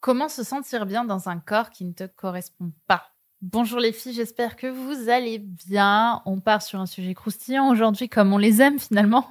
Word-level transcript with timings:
Comment 0.00 0.28
se 0.28 0.44
sentir 0.44 0.86
bien 0.86 1.04
dans 1.04 1.28
un 1.28 1.40
corps 1.40 1.70
qui 1.70 1.84
ne 1.84 1.92
te 1.92 2.04
correspond 2.04 2.70
pas 2.86 3.08
Bonjour 3.42 3.80
les 3.80 3.92
filles, 3.92 4.12
j'espère 4.12 4.54
que 4.54 4.68
vous 4.68 5.08
allez 5.08 5.38
bien. 5.38 6.22
On 6.24 6.38
part 6.38 6.62
sur 6.62 6.78
un 6.78 6.86
sujet 6.86 7.14
croustillant 7.14 7.68
aujourd'hui 7.68 8.08
comme 8.08 8.32
on 8.32 8.38
les 8.38 8.62
aime 8.62 8.78
finalement. 8.78 9.26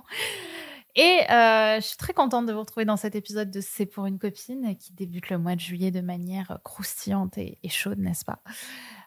Et 0.96 1.22
euh, 1.30 1.76
je 1.80 1.86
suis 1.86 1.98
très 1.98 2.14
contente 2.14 2.48
de 2.48 2.54
vous 2.54 2.60
retrouver 2.60 2.86
dans 2.86 2.98
cet 2.98 3.16
épisode 3.16 3.50
de 3.50 3.62
C'est 3.62 3.86
pour 3.86 4.08
une 4.08 4.20
copine 4.20 4.76
qui 4.78 4.92
débute 4.92 5.30
le 5.30 5.38
mois 5.38 5.56
de 5.56 5.62
juillet 5.62 5.92
de 5.92 6.02
manière 6.02 6.60
croustillante 6.66 7.38
et, 7.38 7.58
chaude, 7.70 8.00
n'est-ce 8.00 8.26
pas? 8.26 8.40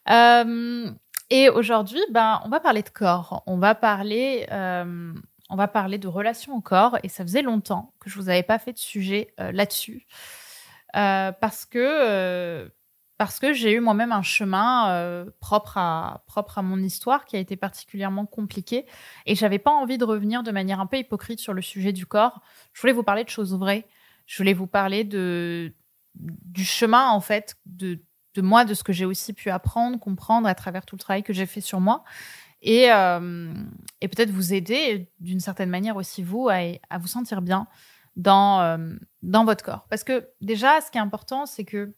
Euh, 0.08 0.90
Et 1.28 1.50
aujourd'hui, 1.50 2.00
ben, 2.10 2.40
on 2.44 2.48
va 2.48 2.60
parler 2.60 2.82
de 2.82 2.88
corps. 2.88 3.42
On 3.46 3.58
va 3.58 3.74
parler, 3.74 4.46
euh, 4.50 5.12
on 5.50 5.56
va 5.56 5.68
parler 5.68 5.98
de 5.98 6.08
relations 6.08 6.54
au 6.54 6.62
corps. 6.62 6.96
Et 7.02 7.10
ça 7.10 7.22
faisait 7.22 7.42
longtemps 7.42 7.92
que 8.00 8.08
je 8.08 8.18
vous 8.18 8.30
avais 8.30 8.44
pas 8.44 8.58
fait 8.58 8.72
de 8.72 8.78
sujet 8.78 9.34
là-dessus. 9.36 10.06
Euh, 10.96 11.32
parce 11.32 11.66
que 11.66 11.78
euh, 11.78 12.68
parce 13.16 13.38
que 13.38 13.52
j'ai 13.52 13.72
eu 13.72 13.80
moi-même 13.80 14.12
un 14.12 14.22
chemin 14.22 14.90
euh, 14.90 15.30
propre 15.40 15.76
à 15.76 16.24
propre 16.26 16.58
à 16.58 16.62
mon 16.62 16.78
histoire 16.78 17.26
qui 17.26 17.36
a 17.36 17.38
été 17.38 17.54
particulièrement 17.54 18.26
compliqué 18.26 18.86
et 19.26 19.34
j'avais 19.34 19.58
pas 19.58 19.70
envie 19.70 19.98
de 19.98 20.04
revenir 20.04 20.42
de 20.42 20.50
manière 20.50 20.80
un 20.80 20.86
peu 20.86 20.96
hypocrite 20.96 21.38
sur 21.38 21.52
le 21.52 21.62
sujet 21.62 21.92
du 21.92 22.06
corps. 22.06 22.40
Je 22.72 22.80
voulais 22.80 22.92
vous 22.92 23.02
parler 23.02 23.24
de 23.24 23.28
choses 23.28 23.54
vraies. 23.54 23.86
Je 24.26 24.38
voulais 24.38 24.54
vous 24.54 24.66
parler 24.66 25.04
de 25.04 25.74
du 26.14 26.64
chemin 26.64 27.10
en 27.10 27.20
fait 27.20 27.56
de 27.66 28.00
de 28.34 28.42
moi, 28.42 28.64
de 28.64 28.74
ce 28.74 28.84
que 28.84 28.92
j'ai 28.92 29.04
aussi 29.04 29.32
pu 29.32 29.50
apprendre, 29.50 29.98
comprendre 29.98 30.46
à 30.46 30.54
travers 30.54 30.86
tout 30.86 30.94
le 30.94 31.00
travail 31.00 31.24
que 31.24 31.32
j'ai 31.32 31.46
fait 31.46 31.60
sur 31.60 31.80
moi 31.80 32.04
et, 32.62 32.84
et 32.84 34.08
peut-être 34.08 34.30
vous 34.30 34.54
aider 34.54 35.10
d'une 35.18 35.40
certaine 35.40 35.70
manière 35.70 35.96
aussi 35.96 36.22
vous 36.22 36.48
à, 36.48 36.58
à 36.90 36.98
vous 36.98 37.08
sentir 37.08 37.42
bien 37.42 37.66
dans, 38.16 38.60
euh, 38.60 38.94
dans 39.22 39.44
votre 39.44 39.64
corps. 39.64 39.86
Parce 39.88 40.04
que 40.04 40.28
déjà, 40.40 40.80
ce 40.80 40.90
qui 40.90 40.98
est 40.98 41.00
important, 41.00 41.46
c'est 41.46 41.64
que 41.64 41.94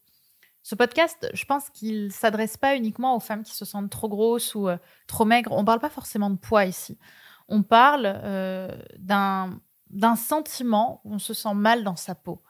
ce 0.62 0.74
podcast, 0.74 1.28
je 1.34 1.44
pense 1.44 1.70
qu'il 1.70 2.12
s'adresse 2.12 2.56
pas 2.56 2.76
uniquement 2.76 3.16
aux 3.16 3.20
femmes 3.20 3.42
qui 3.42 3.54
se 3.54 3.64
sentent 3.64 3.90
trop 3.90 4.08
grosses 4.08 4.54
ou 4.54 4.68
euh, 4.68 4.76
trop 5.06 5.24
maigres. 5.24 5.52
On 5.52 5.64
parle 5.64 5.80
pas 5.80 5.90
forcément 5.90 6.30
de 6.30 6.36
poids 6.36 6.64
ici. 6.64 6.98
On 7.48 7.62
parle 7.62 8.04
euh, 8.06 8.68
d'un 8.98 9.60
d'un 9.90 10.16
sentiment 10.16 11.02
où 11.04 11.14
on 11.14 11.18
se 11.18 11.34
sent 11.34 11.52
mal 11.52 11.84
dans 11.84 11.96
sa 11.96 12.14
peau. 12.14 12.42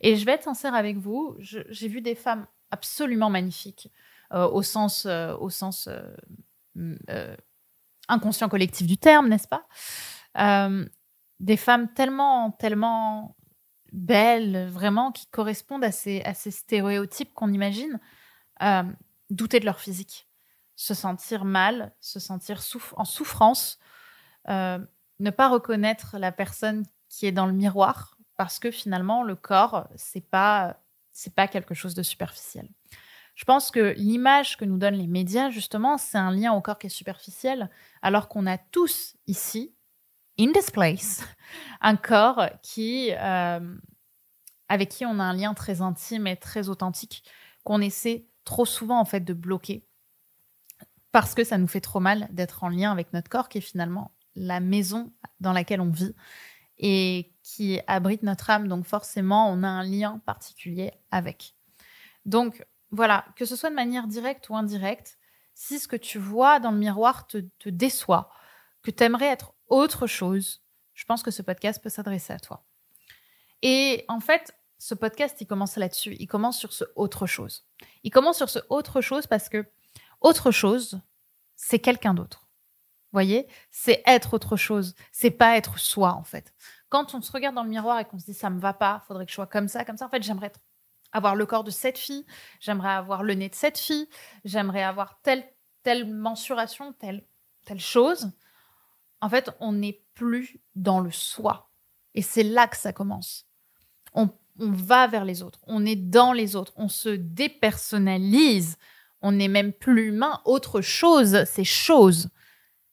Et 0.00 0.16
je 0.16 0.26
vais 0.26 0.32
être 0.32 0.42
sincère 0.42 0.74
avec 0.74 0.96
vous, 0.96 1.36
j'ai 1.38 1.86
vu 1.86 2.00
des 2.00 2.16
femmes 2.16 2.44
absolument 2.72 3.30
magnifiques 3.30 3.92
au 4.32 4.64
sens, 4.64 5.06
au 5.06 5.48
sens 5.48 5.88
inconscient 8.08 8.48
collectif 8.48 8.88
du 8.88 8.98
terme, 8.98 9.28
n'est-ce 9.28 9.46
pas? 9.46 9.68
Des 11.40 11.56
femmes 11.56 11.92
tellement, 11.92 12.50
tellement 12.52 13.36
belles, 13.92 14.68
vraiment, 14.68 15.12
qui 15.12 15.26
correspondent 15.26 15.84
à 15.84 15.92
ces, 15.92 16.22
stéréotypes 16.34 17.32
qu'on 17.34 17.52
imagine, 17.52 18.00
euh, 18.62 18.82
douter 19.30 19.60
de 19.60 19.64
leur 19.64 19.80
physique, 19.80 20.28
se 20.76 20.94
sentir 20.94 21.44
mal, 21.44 21.94
se 22.00 22.20
sentir 22.20 22.60
en 22.96 23.04
souffrance, 23.04 23.78
euh, 24.48 24.78
ne 25.20 25.30
pas 25.30 25.48
reconnaître 25.48 26.18
la 26.18 26.32
personne 26.32 26.84
qui 27.08 27.26
est 27.26 27.32
dans 27.32 27.46
le 27.46 27.52
miroir, 27.52 28.18
parce 28.36 28.58
que 28.58 28.70
finalement, 28.70 29.22
le 29.22 29.34
corps, 29.34 29.88
c'est 29.96 30.28
pas, 30.28 30.80
c'est 31.12 31.34
pas 31.34 31.48
quelque 31.48 31.74
chose 31.74 31.94
de 31.94 32.02
superficiel. 32.02 32.68
Je 33.34 33.44
pense 33.44 33.70
que 33.70 33.94
l'image 33.96 34.56
que 34.56 34.64
nous 34.64 34.78
donnent 34.78 34.94
les 34.94 35.06
médias, 35.06 35.50
justement, 35.50 35.96
c'est 35.96 36.18
un 36.18 36.32
lien 36.32 36.52
au 36.52 36.60
corps 36.60 36.78
qui 36.78 36.88
est 36.88 36.90
superficiel, 36.90 37.70
alors 38.02 38.28
qu'on 38.28 38.46
a 38.46 38.58
tous 38.58 39.16
ici 39.26 39.74
in 40.38 40.52
this 40.52 40.70
place, 40.70 41.22
un 41.80 41.96
corps 41.96 42.48
qui, 42.62 43.10
euh, 43.12 43.76
avec 44.68 44.88
qui 44.88 45.06
on 45.06 45.18
a 45.18 45.24
un 45.24 45.34
lien 45.34 45.54
très 45.54 45.80
intime 45.80 46.26
et 46.26 46.36
très 46.36 46.68
authentique, 46.68 47.24
qu'on 47.64 47.80
essaie 47.80 48.26
trop 48.44 48.64
souvent 48.64 48.98
en 48.98 49.04
fait 49.04 49.20
de 49.20 49.34
bloquer 49.34 49.84
parce 51.12 51.34
que 51.34 51.44
ça 51.44 51.58
nous 51.58 51.66
fait 51.66 51.80
trop 51.80 52.00
mal 52.00 52.28
d'être 52.30 52.64
en 52.64 52.68
lien 52.68 52.92
avec 52.92 53.12
notre 53.12 53.28
corps 53.28 53.48
qui 53.48 53.58
est 53.58 53.62
finalement 53.62 54.12
la 54.34 54.60
maison 54.60 55.12
dans 55.40 55.52
laquelle 55.52 55.80
on 55.80 55.90
vit 55.90 56.14
et 56.78 57.32
qui 57.42 57.80
abrite 57.86 58.22
notre 58.22 58.50
âme. 58.50 58.68
Donc 58.68 58.84
forcément, 58.84 59.50
on 59.50 59.62
a 59.62 59.68
un 59.68 59.82
lien 59.82 60.20
particulier 60.26 60.92
avec. 61.10 61.54
Donc 62.24 62.64
voilà, 62.90 63.24
que 63.36 63.44
ce 63.44 63.56
soit 63.56 63.70
de 63.70 63.74
manière 63.74 64.06
directe 64.06 64.48
ou 64.48 64.56
indirecte, 64.56 65.18
si 65.54 65.78
ce 65.78 65.88
que 65.88 65.96
tu 65.96 66.18
vois 66.18 66.60
dans 66.60 66.70
le 66.70 66.78
miroir 66.78 67.26
te, 67.26 67.38
te 67.58 67.68
déçoit, 67.68 68.30
que 68.82 68.90
tu 68.90 69.02
aimerais 69.02 69.26
être 69.26 69.54
autre 69.68 70.06
chose, 70.06 70.62
je 70.94 71.04
pense 71.04 71.22
que 71.22 71.30
ce 71.30 71.42
podcast 71.42 71.82
peut 71.82 71.88
s'adresser 71.88 72.32
à 72.32 72.40
toi. 72.40 72.64
Et 73.62 74.04
en 74.08 74.20
fait, 74.20 74.54
ce 74.78 74.94
podcast, 74.94 75.40
il 75.40 75.46
commence 75.46 75.76
là-dessus. 75.76 76.16
Il 76.18 76.26
commence 76.26 76.58
sur 76.58 76.72
ce 76.72 76.84
autre 76.94 77.26
chose. 77.26 77.66
Il 78.04 78.10
commence 78.10 78.36
sur 78.36 78.48
ce 78.48 78.60
autre 78.68 79.00
chose 79.00 79.26
parce 79.26 79.48
que 79.48 79.66
autre 80.20 80.50
chose, 80.50 81.00
c'est 81.56 81.78
quelqu'un 81.78 82.14
d'autre. 82.14 82.48
Voyez, 83.12 83.48
c'est 83.70 84.02
être 84.06 84.34
autre 84.34 84.56
chose. 84.56 84.94
C'est 85.12 85.30
pas 85.30 85.56
être 85.56 85.78
soi 85.78 86.12
en 86.12 86.24
fait. 86.24 86.54
Quand 86.88 87.14
on 87.14 87.20
se 87.20 87.32
regarde 87.32 87.54
dans 87.54 87.64
le 87.64 87.70
miroir 87.70 87.98
et 87.98 88.04
qu'on 88.04 88.18
se 88.18 88.26
dit 88.26 88.34
ça 88.34 88.50
me 88.50 88.60
va 88.60 88.72
pas, 88.72 89.02
faudrait 89.06 89.24
que 89.24 89.30
je 89.30 89.34
sois 89.34 89.46
comme 89.46 89.68
ça, 89.68 89.84
comme 89.84 89.96
ça. 89.96 90.06
En 90.06 90.10
fait, 90.10 90.22
j'aimerais 90.22 90.52
avoir 91.12 91.34
le 91.34 91.46
corps 91.46 91.64
de 91.64 91.70
cette 91.70 91.98
fille, 91.98 92.26
j'aimerais 92.60 92.90
avoir 92.90 93.22
le 93.22 93.34
nez 93.34 93.48
de 93.48 93.54
cette 93.54 93.78
fille, 93.78 94.08
j'aimerais 94.44 94.82
avoir 94.82 95.20
telle 95.22 95.44
telle 95.82 96.06
mensuration, 96.06 96.92
telle 96.92 97.24
telle 97.64 97.80
chose 97.80 98.30
en 99.20 99.28
fait, 99.28 99.50
on 99.60 99.72
n'est 99.72 100.02
plus 100.14 100.60
dans 100.74 101.00
le 101.00 101.10
soi. 101.10 101.70
Et 102.14 102.22
c'est 102.22 102.42
là 102.42 102.66
que 102.66 102.76
ça 102.76 102.92
commence. 102.92 103.46
On, 104.14 104.30
va 104.60 105.06
vers 105.06 105.24
les 105.24 105.44
autres, 105.44 105.60
on 105.68 105.86
est 105.86 105.94
dans 105.94 106.32
les 106.32 106.56
autres, 106.56 106.72
on 106.74 106.88
se 106.88 107.10
dépersonnalise, 107.10 108.76
on 109.22 109.30
n'est 109.30 109.46
même 109.46 109.72
plus 109.72 110.08
humain. 110.08 110.40
Autre 110.44 110.80
chose, 110.80 111.44
c'est 111.44 111.62
chose. 111.62 112.28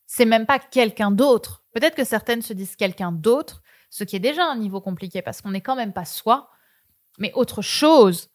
C'est 0.06 0.26
même 0.26 0.46
pas 0.46 0.60
quelqu'un 0.60 1.10
d'autre. 1.10 1.64
Peut-être 1.74 1.96
que 1.96 2.04
certaines 2.04 2.44
se 2.44 2.54
disent 2.54 2.76
quelqu'un 2.76 3.12
d'autre, 3.12 3.64
ce 3.90 4.04
qui 4.04 4.16
est 4.16 4.20
déjà 4.20 4.46
un 4.46 4.58
niveau 4.58 4.80
compliqué 4.80 5.24
parce 5.24 5.42
qu'on 5.42 5.50
n'est 5.50 5.62
quand 5.62 5.76
même 5.76 5.94
pas 5.94 6.06
soi. 6.06 6.52
Mais 7.18 7.32
autre 7.34 7.64
chose, 7.64 8.30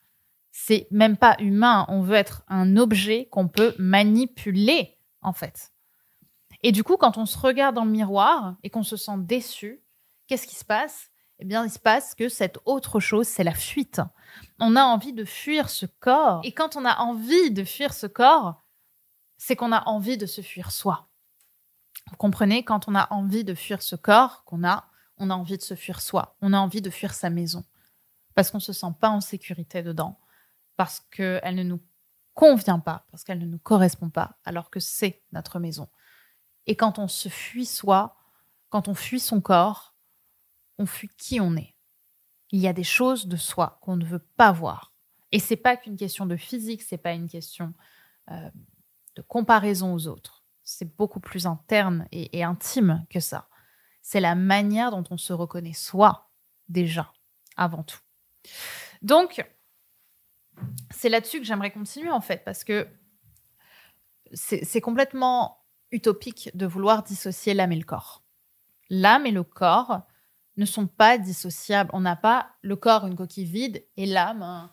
c'est 0.50 0.88
même 0.90 1.16
pas 1.16 1.36
humain. 1.38 1.86
On 1.88 2.02
veut 2.02 2.16
être 2.16 2.42
un 2.48 2.76
objet 2.76 3.28
qu'on 3.30 3.46
peut 3.46 3.74
manipuler, 3.78 4.98
en 5.22 5.32
fait. 5.32 5.69
Et 6.62 6.72
du 6.72 6.84
coup, 6.84 6.96
quand 6.96 7.16
on 7.16 7.26
se 7.26 7.38
regarde 7.38 7.74
dans 7.74 7.84
le 7.84 7.90
miroir 7.90 8.56
et 8.62 8.70
qu'on 8.70 8.82
se 8.82 8.96
sent 8.96 9.18
déçu, 9.18 9.82
qu'est-ce 10.26 10.46
qui 10.46 10.56
se 10.56 10.64
passe? 10.64 11.10
Eh 11.38 11.46
bien, 11.46 11.64
il 11.64 11.70
se 11.70 11.78
passe 11.78 12.14
que 12.14 12.28
cette 12.28 12.58
autre 12.66 13.00
chose, 13.00 13.26
c'est 13.26 13.44
la 13.44 13.54
fuite. 13.54 14.02
On 14.58 14.76
a 14.76 14.82
envie 14.84 15.14
de 15.14 15.24
fuir 15.24 15.70
ce 15.70 15.86
corps. 15.86 16.42
Et 16.44 16.52
quand 16.52 16.76
on 16.76 16.84
a 16.84 16.98
envie 16.98 17.50
de 17.50 17.64
fuir 17.64 17.94
ce 17.94 18.06
corps, 18.06 18.62
c'est 19.38 19.56
qu'on 19.56 19.72
a 19.72 19.82
envie 19.88 20.18
de 20.18 20.26
se 20.26 20.42
fuir 20.42 20.70
soi. 20.70 21.08
Vous 22.10 22.16
comprenez? 22.16 22.62
Quand 22.62 22.88
on 22.88 22.94
a 22.94 23.10
envie 23.10 23.44
de 23.44 23.54
fuir 23.54 23.80
ce 23.80 23.96
corps 23.96 24.44
qu'on 24.44 24.64
a, 24.64 24.84
on 25.16 25.30
a 25.30 25.34
envie 25.34 25.56
de 25.56 25.62
se 25.62 25.74
fuir 25.74 26.02
soi. 26.02 26.36
On 26.42 26.52
a 26.52 26.58
envie 26.58 26.82
de 26.82 26.90
fuir 26.90 27.14
sa 27.14 27.30
maison. 27.30 27.64
Parce 28.34 28.50
qu'on 28.50 28.58
ne 28.58 28.62
se 28.62 28.74
sent 28.74 28.94
pas 29.00 29.08
en 29.08 29.22
sécurité 29.22 29.82
dedans. 29.82 30.18
Parce 30.76 31.00
qu'elle 31.10 31.54
ne 31.54 31.62
nous 31.62 31.80
convient 32.34 32.80
pas. 32.80 33.06
Parce 33.10 33.24
qu'elle 33.24 33.38
ne 33.38 33.46
nous 33.46 33.58
correspond 33.58 34.10
pas. 34.10 34.36
Alors 34.44 34.68
que 34.68 34.78
c'est 34.80 35.22
notre 35.32 35.58
maison. 35.58 35.88
Et 36.70 36.76
quand 36.76 37.00
on 37.00 37.08
se 37.08 37.28
fuit 37.28 37.66
soi, 37.66 38.16
quand 38.68 38.86
on 38.86 38.94
fuit 38.94 39.18
son 39.18 39.40
corps, 39.40 39.96
on 40.78 40.86
fuit 40.86 41.10
qui 41.18 41.40
on 41.40 41.56
est. 41.56 41.74
Il 42.52 42.60
y 42.60 42.68
a 42.68 42.72
des 42.72 42.84
choses 42.84 43.26
de 43.26 43.36
soi 43.36 43.80
qu'on 43.82 43.96
ne 43.96 44.04
veut 44.04 44.24
pas 44.36 44.52
voir. 44.52 44.94
Et 45.32 45.40
c'est 45.40 45.56
pas 45.56 45.76
qu'une 45.76 45.96
question 45.96 46.26
de 46.26 46.36
physique, 46.36 46.82
c'est 46.82 46.96
pas 46.96 47.12
une 47.12 47.28
question 47.28 47.74
euh, 48.30 48.50
de 49.16 49.22
comparaison 49.22 49.92
aux 49.92 50.06
autres. 50.06 50.44
C'est 50.62 50.96
beaucoup 50.96 51.18
plus 51.18 51.44
interne 51.44 52.06
et, 52.12 52.38
et 52.38 52.44
intime 52.44 53.04
que 53.10 53.18
ça. 53.18 53.48
C'est 54.00 54.20
la 54.20 54.36
manière 54.36 54.92
dont 54.92 55.02
on 55.10 55.18
se 55.18 55.32
reconnaît 55.32 55.72
soi, 55.72 56.30
déjà, 56.68 57.12
avant 57.56 57.82
tout. 57.82 57.98
Donc, 59.02 59.44
c'est 60.90 61.08
là-dessus 61.08 61.40
que 61.40 61.46
j'aimerais 61.46 61.72
continuer, 61.72 62.12
en 62.12 62.20
fait, 62.20 62.44
parce 62.44 62.62
que 62.62 62.86
c'est 64.32 64.80
complètement 64.80 65.59
utopique 65.92 66.50
de 66.54 66.66
vouloir 66.66 67.02
dissocier 67.02 67.54
l'âme 67.54 67.72
et 67.72 67.76
le 67.76 67.84
corps. 67.84 68.22
L'âme 68.88 69.26
et 69.26 69.30
le 69.30 69.44
corps 69.44 70.02
ne 70.56 70.64
sont 70.64 70.86
pas 70.86 71.18
dissociables. 71.18 71.90
On 71.92 72.00
n'a 72.00 72.16
pas 72.16 72.50
le 72.62 72.76
corps 72.76 73.06
une 73.06 73.16
coquille 73.16 73.44
vide 73.44 73.84
et 73.96 74.06
l'âme 74.06 74.70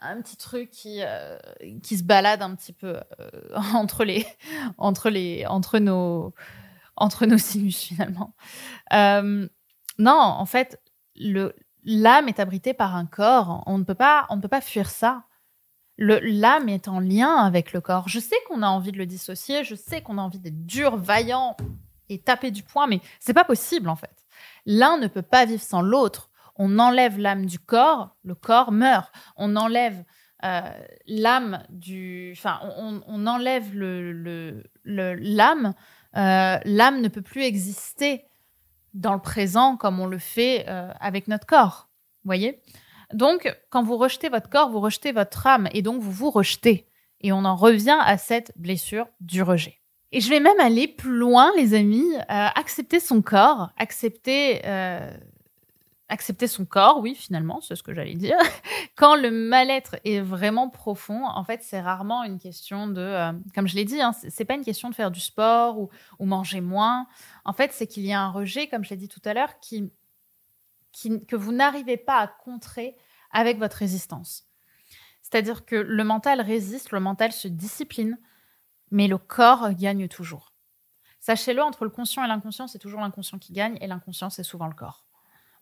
un, 0.00 0.22
petit 0.22 0.36
truc 0.36 0.70
qui, 0.70 1.00
euh, 1.02 1.38
qui 1.82 1.98
se 1.98 2.04
balade 2.04 2.42
un 2.42 2.54
petit 2.54 2.72
peu 2.72 3.00
euh, 3.20 3.30
entre 3.74 4.04
les 4.04 4.24
entre 4.76 5.10
les 5.10 5.46
entre 5.46 5.78
nos 5.78 6.34
entre 6.96 7.26
nos 7.26 7.38
sinus 7.38 7.80
finalement. 7.80 8.34
Euh, 8.92 9.48
non, 9.98 10.12
en 10.12 10.46
fait, 10.46 10.80
l'âme 11.16 12.28
est 12.28 12.40
abritée 12.40 12.74
par 12.74 12.94
un 12.94 13.06
corps. 13.06 13.62
On 13.66 13.78
ne 13.78 13.84
peut 13.84 13.94
pas 13.94 14.26
on 14.30 14.36
ne 14.36 14.40
peut 14.40 14.48
pas 14.48 14.60
fuir 14.60 14.90
ça 14.90 15.24
l'âme 15.98 16.68
est 16.68 16.88
en 16.88 17.00
lien 17.00 17.34
avec 17.34 17.72
le 17.72 17.80
corps. 17.80 18.08
Je 18.08 18.20
sais 18.20 18.36
qu'on 18.46 18.62
a 18.62 18.68
envie 18.68 18.92
de 18.92 18.98
le 18.98 19.06
dissocier, 19.06 19.64
je 19.64 19.74
sais 19.74 20.00
qu'on 20.00 20.18
a 20.18 20.22
envie 20.22 20.38
d'être 20.38 20.66
dur, 20.66 20.96
vaillant 20.96 21.56
et 22.08 22.18
taper 22.18 22.50
du 22.50 22.62
poing, 22.62 22.86
mais 22.86 23.00
c'est 23.20 23.34
pas 23.34 23.44
possible 23.44 23.88
en 23.88 23.96
fait. 23.96 24.26
L'un 24.64 24.98
ne 24.98 25.06
peut 25.06 25.22
pas 25.22 25.44
vivre 25.44 25.62
sans 25.62 25.82
l'autre. 25.82 26.30
on 26.56 26.78
enlève 26.78 27.18
l'âme 27.18 27.46
du 27.46 27.58
corps, 27.58 28.16
le 28.24 28.34
corps 28.34 28.72
meurt. 28.72 29.12
On 29.36 29.54
enlève 29.56 30.04
euh, 30.44 30.60
l'âme 31.06 31.64
du, 31.68 32.32
enfin, 32.36 32.60
on, 32.78 33.26
enlève 33.26 33.74
le 33.74 34.62
l'âme, 34.84 35.74
euh, 36.16 36.58
l'âme 36.64 37.00
ne 37.00 37.08
peut 37.08 37.22
plus 37.22 37.42
exister 37.42 38.24
dans 38.94 39.14
le 39.14 39.20
présent 39.20 39.76
comme 39.76 40.00
on 40.00 40.06
le 40.06 40.18
fait 40.18 40.64
euh, 40.68 40.92
avec 41.00 41.28
notre 41.28 41.46
corps. 41.46 41.88
Voyez? 42.24 42.62
Donc, 43.12 43.54
quand 43.70 43.82
vous 43.82 43.96
rejetez 43.96 44.28
votre 44.28 44.50
corps, 44.50 44.70
vous 44.70 44.80
rejetez 44.80 45.12
votre 45.12 45.46
âme 45.46 45.68
et 45.72 45.82
donc 45.82 46.00
vous 46.00 46.12
vous 46.12 46.30
rejetez. 46.30 46.86
Et 47.20 47.32
on 47.32 47.44
en 47.44 47.56
revient 47.56 47.98
à 48.00 48.18
cette 48.18 48.52
blessure 48.56 49.06
du 49.20 49.42
rejet. 49.42 49.78
Et 50.12 50.20
je 50.20 50.30
vais 50.30 50.40
même 50.40 50.60
aller 50.60 50.88
plus 50.88 51.16
loin, 51.16 51.50
les 51.56 51.74
amis. 51.74 52.06
accepter 52.28 53.00
son 53.00 53.22
corps, 53.22 53.70
accepter 53.76 54.62
accepter 56.08 56.46
son 56.46 56.64
corps, 56.64 57.00
oui, 57.00 57.14
finalement, 57.14 57.60
c'est 57.60 57.76
ce 57.76 57.82
que 57.82 57.94
j'allais 57.94 58.14
dire. 58.14 58.38
Quand 58.96 59.14
le 59.14 59.30
mal-être 59.30 59.96
est 60.04 60.20
vraiment 60.20 60.68
profond, 60.68 61.26
en 61.26 61.44
fait, 61.44 61.62
c'est 61.62 61.80
rarement 61.80 62.24
une 62.24 62.38
question 62.38 62.88
de, 62.88 63.00
euh, 63.00 63.32
comme 63.54 63.68
je 63.68 63.76
l'ai 63.76 63.84
dit, 63.84 64.00
hein, 64.00 64.12
c'est 64.28 64.44
pas 64.44 64.54
une 64.54 64.64
question 64.64 64.88
de 64.88 64.94
faire 64.94 65.10
du 65.10 65.20
sport 65.20 65.78
ou, 65.78 65.90
manger 66.20 66.60
moins. 66.60 67.06
En 67.44 67.52
fait, 67.52 67.72
c'est 67.72 67.86
qu'il 67.86 68.04
y 68.04 68.12
a 68.12 68.20
un 68.20 68.30
rejet, 68.30 68.68
comme 68.68 68.84
je 68.84 68.90
l'ai 68.90 68.96
dit 68.96 69.08
tout 69.08 69.22
à 69.24 69.34
l'heure, 69.34 69.58
qui, 69.60 69.90
que 71.26 71.36
vous 71.36 71.52
n'arrivez 71.52 71.96
pas 71.96 72.18
à 72.18 72.26
contrer 72.26 72.96
avec 73.30 73.58
votre 73.58 73.76
résistance. 73.76 74.48
C'est-à-dire 75.22 75.66
que 75.66 75.76
le 75.76 76.04
mental 76.04 76.40
résiste, 76.40 76.90
le 76.90 77.00
mental 77.00 77.32
se 77.32 77.48
discipline, 77.48 78.18
mais 78.90 79.08
le 79.08 79.18
corps 79.18 79.72
gagne 79.74 80.08
toujours. 80.08 80.52
Sachez-le, 81.20 81.62
entre 81.62 81.84
le 81.84 81.90
conscient 81.90 82.24
et 82.24 82.28
l'inconscient, 82.28 82.66
c'est 82.66 82.78
toujours 82.78 83.00
l'inconscient 83.00 83.38
qui 83.38 83.52
gagne 83.52 83.76
et 83.80 83.86
l'inconscient, 83.86 84.30
c'est 84.30 84.42
souvent 84.42 84.68
le 84.68 84.74
corps. 84.74 85.04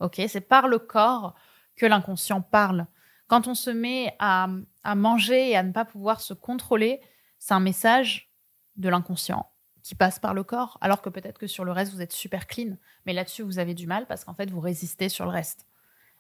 Ok, 0.01 0.21
c'est 0.29 0.41
par 0.41 0.69
le 0.69 0.79
corps 0.79 1.35
que 1.75 1.87
l'inconscient 1.87 2.43
parle. 2.43 2.87
Quand 3.27 3.49
on 3.49 3.55
se 3.55 3.71
met 3.71 4.15
à, 4.19 4.49
manger 4.95 5.51
et 5.51 5.57
à 5.57 5.63
ne 5.63 5.73
pas 5.73 5.85
pouvoir 5.85 6.21
se 6.21 6.35
contrôler, 6.35 7.01
c'est 7.39 7.55
un 7.55 7.61
message 7.61 8.31
de 8.77 8.89
l'inconscient 8.89 9.51
qui 9.87 9.95
passe 9.95 10.19
par 10.19 10.35
le 10.35 10.43
corps, 10.43 10.79
alors 10.81 11.01
que 11.01 11.09
peut-être 11.09 11.39
que 11.39 11.47
sur 11.47 11.65
le 11.65 11.71
reste, 11.71 11.93
vous 11.93 12.03
êtes 12.03 12.11
super 12.11 12.49
clean. 12.49 12.77
Mais 13.07 13.13
là-dessus, 13.13 13.43
vous 13.43 13.61
avez 13.61 13.73
du 13.73 13.87
mal 13.87 14.05
parce 14.09 14.25
qu'en 14.25 14.35
fait, 14.35 14.51
vous 14.51 14.59
résistez 14.59 15.09
sur 15.09 15.27
le 15.27 15.31
reste. 15.31 15.69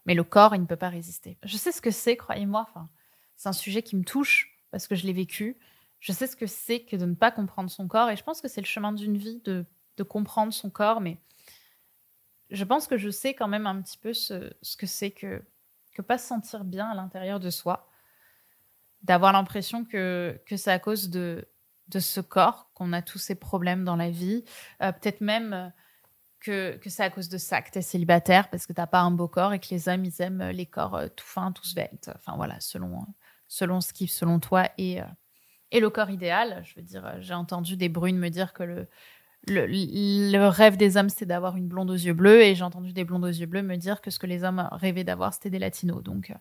Mais 0.04 0.14
le 0.14 0.22
corps, 0.22 0.54
il 0.54 0.60
ne 0.60 0.66
peut 0.66 0.76
pas 0.76 0.88
résister. 0.88 1.36
Je 1.42 1.56
sais 1.56 1.72
ce 1.72 1.82
que 1.82 1.90
c'est, 1.90 2.16
croyez-moi. 2.16 2.64
Enfin, 2.68 2.88
c'est 3.34 3.48
un 3.48 3.52
sujet 3.52 3.82
qui 3.82 3.96
me 3.96 4.04
touche 4.04 4.56
parce 4.70 4.86
que 4.86 4.94
je 4.94 5.04
l'ai 5.04 5.12
vécu. 5.12 5.58
Je 5.98 6.12
sais 6.12 6.28
ce 6.28 6.36
que 6.36 6.46
c'est 6.46 6.82
que 6.82 6.94
de 6.94 7.06
ne 7.06 7.16
pas 7.16 7.32
comprendre 7.32 7.68
son 7.68 7.88
corps. 7.88 8.08
Et 8.08 8.14
je 8.14 8.22
pense 8.22 8.40
que 8.40 8.46
c'est 8.46 8.60
le 8.60 8.68
chemin 8.68 8.92
d'une 8.92 9.16
vie 9.16 9.42
de, 9.44 9.66
de 9.96 10.02
comprendre 10.04 10.52
son 10.52 10.70
corps. 10.70 11.00
Mais 11.00 11.18
je 12.50 12.62
pense 12.62 12.86
que 12.86 12.96
je 12.96 13.10
sais 13.10 13.34
quand 13.34 13.48
même 13.48 13.66
un 13.66 13.82
petit 13.82 13.98
peu 13.98 14.12
ce, 14.12 14.54
que 14.78 14.86
c'est 14.86 15.10
que, 15.10 15.42
que 15.92 16.02
pas 16.02 16.18
se 16.18 16.28
sentir 16.28 16.62
bien 16.62 16.88
à 16.88 16.94
l'intérieur 16.94 17.40
de 17.40 17.50
soi, 17.50 17.90
d'avoir 19.02 19.32
l'impression 19.32 19.84
que, 19.84 20.40
que 20.46 20.56
c'est 20.56 20.70
à 20.70 20.78
cause 20.78 21.10
de, 21.10 21.48
de 21.88 22.00
ce 22.00 22.20
corps 22.20 22.70
qu'on 22.74 22.92
a 22.92 23.02
tous 23.02 23.18
ces 23.18 23.34
problèmes 23.34 23.84
dans 23.84 23.96
la 23.96 24.10
vie, 24.10 24.44
euh, 24.82 24.92
peut-être 24.92 25.20
même 25.20 25.52
euh, 25.52 25.68
que, 26.40 26.76
que 26.76 26.90
c'est 26.90 27.02
à 27.02 27.10
cause 27.10 27.28
de 27.28 27.38
ça 27.38 27.62
que 27.62 27.70
tu 27.70 27.78
es 27.78 27.82
célibataire 27.82 28.50
parce 28.50 28.66
que 28.66 28.72
tu 28.72 28.82
pas 28.90 29.00
un 29.00 29.10
beau 29.10 29.28
corps 29.28 29.52
et 29.52 29.58
que 29.58 29.68
les 29.70 29.88
hommes, 29.88 30.04
ils 30.04 30.22
aiment 30.22 30.50
les 30.50 30.66
corps 30.66 30.96
euh, 30.96 31.08
tout 31.08 31.26
fins, 31.26 31.52
tout 31.52 31.64
sveltes, 31.64 32.10
enfin 32.14 32.34
voilà, 32.36 32.60
selon, 32.60 33.06
selon 33.48 33.80
ce 33.80 33.92
qui, 33.92 34.08
selon 34.08 34.40
toi, 34.40 34.68
et, 34.78 35.00
et 35.70 35.80
le 35.80 35.90
corps 35.90 36.10
idéal. 36.10 36.62
Je 36.64 36.74
veux 36.76 36.82
dire, 36.82 37.16
j'ai 37.20 37.34
entendu 37.34 37.76
des 37.76 37.88
brunes 37.88 38.18
me 38.18 38.28
dire 38.28 38.52
que 38.52 38.62
le, 38.64 38.88
le, 39.46 40.48
rêve 40.48 40.76
des 40.76 40.96
hommes, 40.96 41.08
c'était 41.08 41.26
d'avoir 41.26 41.56
une 41.56 41.68
blonde 41.68 41.90
aux 41.90 41.94
yeux 41.94 42.14
bleus, 42.14 42.42
et 42.42 42.54
j'ai 42.54 42.64
entendu 42.64 42.92
des 42.92 43.04
blondes 43.04 43.24
aux 43.24 43.28
yeux 43.28 43.46
bleus 43.46 43.62
me 43.62 43.76
dire 43.76 44.00
que 44.00 44.10
ce 44.10 44.18
que 44.18 44.26
les 44.26 44.44
hommes 44.44 44.68
rêvaient 44.72 45.04
d'avoir, 45.04 45.34
c'était 45.34 45.50
des 45.50 45.58
latinos. 45.58 46.02
Donc 46.02 46.30
euh, 46.30 46.34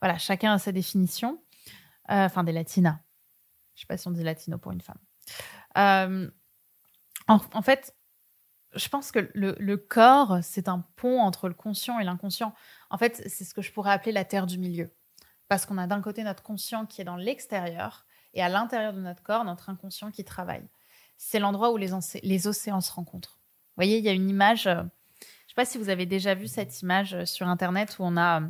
voilà, 0.00 0.18
chacun 0.18 0.54
a 0.54 0.58
sa 0.58 0.72
définition. 0.72 1.42
Euh, 2.10 2.24
enfin, 2.24 2.42
des 2.44 2.52
latinas. 2.52 2.98
Je 3.80 3.84
sais 3.84 3.86
pas 3.86 3.96
si 3.96 4.06
on 4.08 4.10
dit 4.10 4.22
latino 4.22 4.58
pour 4.58 4.72
une 4.72 4.82
femme. 4.82 4.98
Euh, 5.78 6.30
en, 7.28 7.62
fait, 7.62 7.94
je 8.74 8.88
pense 8.88 9.10
que 9.10 9.30
le, 9.34 9.76
corps, 9.76 10.40
c'est 10.42 10.68
un 10.68 10.84
pont 10.96 11.20
entre 11.20 11.48
le 11.48 11.54
conscient 11.54 11.98
et 11.98 12.04
l'inconscient. 12.04 12.52
En 12.90 12.98
fait, 12.98 13.22
c'est 13.26 13.44
ce 13.44 13.54
que 13.54 13.62
je 13.62 13.72
pourrais 13.72 13.92
appeler 13.92 14.12
la 14.12 14.24
terre 14.24 14.46
du 14.46 14.58
milieu. 14.58 14.90
Parce 15.48 15.64
qu'on 15.64 15.78
a 15.78 15.86
d'un 15.86 16.02
côté 16.02 16.24
notre 16.24 16.42
conscient 16.42 16.84
qui 16.84 17.00
est 17.00 17.04
dans 17.04 17.16
l'extérieur, 17.16 18.04
et 18.34 18.42
à 18.42 18.48
l'intérieur 18.48 18.92
de 18.92 19.00
notre 19.00 19.22
corps, 19.22 19.44
notre 19.44 19.70
inconscient 19.70 20.10
qui 20.10 20.24
travaille 20.24 20.68
c'est 21.20 21.38
l'endroit 21.38 21.70
où 21.70 21.76
les, 21.76 22.46
océans 22.46 22.80
se 22.80 22.92
rencontrent. 22.92 23.38
Vous 23.42 23.74
voyez, 23.76 23.98
il 23.98 24.04
y 24.04 24.08
a 24.08 24.12
une 24.12 24.30
image, 24.30 24.66
euh, 24.66 24.76
je 24.76 24.78
ne 24.78 25.48
sais 25.48 25.54
pas 25.54 25.66
si 25.66 25.76
vous 25.76 25.90
avez 25.90 26.06
déjà 26.06 26.34
vu 26.34 26.48
cette 26.48 26.80
image 26.80 27.14
euh, 27.14 27.26
sur 27.26 27.46
Internet 27.46 27.98
où 27.98 28.04
on 28.04 28.16
a 28.16 28.40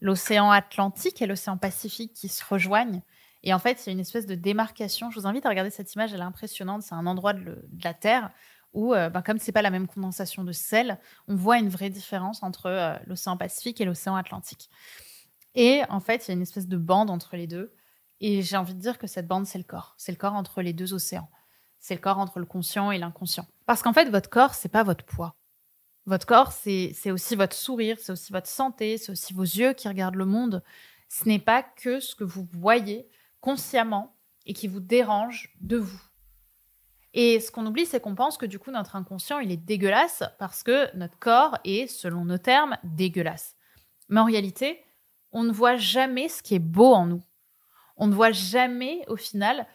l'océan 0.00 0.50
Atlantique 0.50 1.20
et 1.20 1.26
l'océan 1.26 1.58
Pacifique 1.58 2.14
qui 2.14 2.28
se 2.28 2.42
rejoignent. 2.42 3.02
Et 3.44 3.54
en 3.54 3.60
fait, 3.60 3.80
a 3.86 3.90
une 3.90 4.00
espèce 4.00 4.26
de 4.26 4.34
démarcation. 4.34 5.10
Je 5.10 5.20
vous 5.20 5.26
invite 5.26 5.46
à 5.46 5.48
regarder 5.48 5.70
cette 5.70 5.94
image, 5.94 6.12
elle 6.12 6.20
est 6.20 6.24
impressionnante. 6.24 6.82
C'est 6.82 6.94
un 6.94 7.06
endroit 7.06 7.32
de, 7.32 7.64
la 7.82 7.94
Terre 7.94 8.30
où, 8.72 8.92
ben, 8.92 9.22
comme 9.22 9.38
ce 9.38 9.46
n'est 9.46 9.52
pas 9.52 9.62
la 9.62 9.70
même 9.70 9.86
condensation 9.86 10.42
de 10.42 10.50
sel, 10.50 10.98
on 11.28 11.36
voit 11.36 11.58
une 11.58 11.68
vraie 11.68 11.90
différence 11.90 12.42
entre 12.42 12.98
l'océan 13.06 13.36
Pacifique 13.36 13.80
et 13.80 13.84
l'océan 13.84 14.16
Atlantique. 14.16 14.68
Et 15.54 15.82
en 15.90 16.00
fait, 16.00 16.26
il 16.26 16.28
y 16.28 16.32
a 16.32 16.34
une 16.34 16.42
espèce 16.42 16.66
de 16.66 16.76
bande 16.76 17.10
entre 17.10 17.36
les 17.36 17.46
deux. 17.46 17.72
Et 18.20 18.42
j'ai 18.42 18.56
envie 18.56 18.74
de 18.74 18.80
dire 18.80 18.98
que 18.98 19.06
cette 19.06 19.28
bande, 19.28 19.46
c'est 19.46 19.58
le 19.58 19.64
corps. 19.64 19.94
C'est 19.96 20.10
le 20.10 20.18
corps 20.18 20.34
entre 20.34 20.60
les 20.60 20.72
deux 20.72 20.92
océans 20.92 21.28
c'est 21.84 21.94
le 21.94 22.00
corps 22.00 22.18
entre 22.18 22.38
le 22.38 22.46
conscient 22.46 22.90
et 22.92 22.96
l'inconscient. 22.96 23.46
Parce 23.66 23.82
qu'en 23.82 23.92
fait, 23.92 24.08
votre 24.08 24.30
corps, 24.30 24.54
c'est 24.54 24.70
pas 24.70 24.84
votre 24.84 25.04
poids. 25.04 25.36
Votre 26.06 26.24
corps, 26.24 26.50
c'est 26.50 27.10
aussi 27.10 27.36
votre 27.36 27.54
sourire, 27.54 27.98
c'est 28.00 28.12
aussi 28.12 28.32
votre 28.32 28.46
santé, 28.46 28.96
c'est 28.96 29.12
aussi 29.12 29.34
vos 29.34 29.42
yeux 29.42 29.74
qui 29.74 29.86
regardent 29.86 30.14
le 30.14 30.24
monde. 30.24 30.62
Ce 31.10 31.28
n'est 31.28 31.38
pas 31.38 31.62
que 31.62 32.00
ce 32.00 32.14
que 32.14 32.24
vous 32.24 32.48
voyez 32.52 33.06
consciemment 33.44 34.16
et 34.46 34.54
qui 34.54 34.68
vous 34.68 34.80
dérange 34.80 35.54
de 35.60 35.76
vous. 35.76 36.00
Et 37.12 37.40
ce 37.40 37.50
qu'on 37.50 37.66
oublie, 37.66 37.84
c'est 37.84 38.00
qu'on 38.00 38.14
pense 38.14 38.38
que 38.38 38.46
du 38.46 38.58
coup, 38.58 38.70
notre 38.70 38.96
inconscient, 38.96 39.38
il 39.38 39.52
est 39.52 39.58
dégueulasse 39.58 40.22
parce 40.38 40.62
que 40.62 40.88
notre 40.96 41.18
corps 41.18 41.58
est, 41.62 41.86
selon 41.86 42.24
nos 42.24 42.38
termes, 42.38 42.78
dégueulasse. 42.84 43.54
Mais 44.08 44.20
en 44.20 44.24
réalité, 44.24 44.82
on 45.30 45.42
ne 45.42 45.52
voit 45.52 45.76
jamais 45.76 46.30
ce 46.30 46.42
qui 46.42 46.54
est 46.54 46.58
beau 46.58 46.94
en 46.94 47.04
nous. 47.04 47.22
On 47.98 48.06
ne 48.06 48.14
voit 48.14 48.32
jamais, 48.32 49.04
au 49.08 49.16
final, 49.16 49.66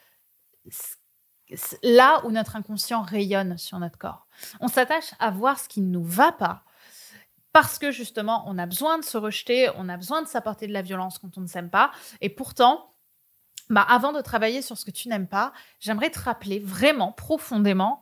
là 1.84 2.26
où 2.26 2.32
notre 2.32 2.56
inconscient 2.56 3.04
rayonne 3.04 3.56
sur 3.60 3.78
notre 3.78 4.00
corps. 4.00 4.28
On 4.62 4.68
s'attache 4.68 5.14
à 5.20 5.30
voir 5.30 5.60
ce 5.60 5.70
qui 5.70 5.82
ne 5.82 5.92
nous 5.92 6.04
va 6.04 6.32
pas 6.32 6.64
parce 7.54 7.78
que 7.78 7.92
justement, 7.92 8.44
on 8.48 8.58
a 8.58 8.66
besoin 8.66 8.98
de 8.98 9.04
se 9.04 9.18
rejeter, 9.18 9.70
on 9.76 9.90
a 9.90 9.98
besoin 9.98 10.24
de 10.24 10.28
s'apporter 10.28 10.66
de 10.66 10.74
la 10.74 10.82
violence 10.82 11.20
quand 11.20 11.38
on 11.38 11.42
ne 11.42 11.48
s'aime 11.48 11.70
pas. 11.70 11.92
Et 12.22 12.30
pourtant, 12.30 12.90
bah, 13.70 13.86
avant 13.88 14.12
de 14.14 14.22
travailler 14.22 14.62
sur 14.62 14.78
ce 14.78 14.86
que 14.86 14.92
tu 14.92 15.10
n'aimes 15.10 15.28
pas, 15.28 15.54
j'aimerais 15.80 16.10
te 16.10 16.20
rappeler 16.20 16.60
vraiment 16.60 17.12
profondément 17.12 18.02